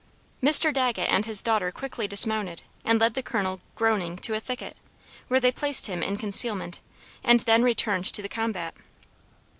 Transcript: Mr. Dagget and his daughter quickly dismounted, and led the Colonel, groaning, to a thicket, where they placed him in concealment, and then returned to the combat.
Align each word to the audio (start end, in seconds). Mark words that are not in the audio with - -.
Mr. 0.41 0.73
Dagget 0.73 1.11
and 1.11 1.27
his 1.27 1.43
daughter 1.43 1.69
quickly 1.71 2.07
dismounted, 2.07 2.63
and 2.83 2.99
led 2.99 3.13
the 3.13 3.21
Colonel, 3.21 3.61
groaning, 3.75 4.17
to 4.17 4.33
a 4.33 4.39
thicket, 4.39 4.75
where 5.27 5.39
they 5.39 5.51
placed 5.51 5.85
him 5.85 6.01
in 6.01 6.17
concealment, 6.17 6.79
and 7.23 7.41
then 7.41 7.61
returned 7.61 8.05
to 8.05 8.23
the 8.23 8.27
combat. 8.27 8.73